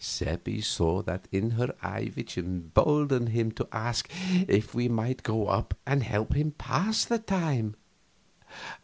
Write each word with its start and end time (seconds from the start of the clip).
Seppi 0.03 0.61
saw 0.61 1.03
that 1.03 1.27
in 1.31 1.51
her 1.51 1.75
eye 1.83 2.09
which 2.15 2.35
emboldened 2.35 3.29
him 3.29 3.51
to 3.51 3.67
ask 3.71 4.11
if 4.47 4.73
we 4.73 4.87
might 4.89 5.21
go 5.21 5.45
up 5.45 5.77
and 5.85 6.01
help 6.01 6.33
him 6.33 6.53
pass 6.57 7.05
his 7.05 7.19
time. 7.19 7.75